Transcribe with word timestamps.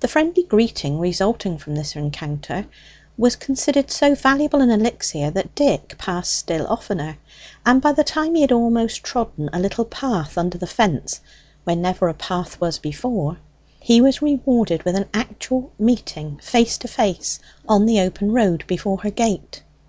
The 0.00 0.08
friendly 0.08 0.42
greeting 0.42 0.98
resulting 0.98 1.56
from 1.56 1.76
this 1.76 1.94
rencounter 1.94 2.66
was 3.16 3.36
considered 3.36 3.92
so 3.92 4.12
valuable 4.16 4.60
an 4.60 4.70
elixir 4.72 5.30
that 5.30 5.54
Dick 5.54 5.94
passed 5.98 6.34
still 6.34 6.66
oftener; 6.66 7.16
and 7.64 7.80
by 7.80 7.92
the 7.92 8.02
time 8.02 8.34
he 8.34 8.40
had 8.40 8.50
almost 8.50 9.04
trodden 9.04 9.48
a 9.52 9.60
little 9.60 9.84
path 9.84 10.36
under 10.36 10.58
the 10.58 10.66
fence 10.66 11.20
where 11.62 11.76
never 11.76 12.08
a 12.08 12.14
path 12.14 12.60
was 12.60 12.78
before, 12.80 13.36
he 13.78 14.00
was 14.00 14.20
rewarded 14.20 14.82
with 14.82 14.96
an 14.96 15.08
actual 15.14 15.70
meeting 15.78 16.40
face 16.42 16.76
to 16.78 16.88
face 16.88 17.38
on 17.68 17.86
the 17.86 18.00
open 18.00 18.32
road 18.32 18.64
before 18.66 19.02
her 19.02 19.10
gate. 19.10 19.62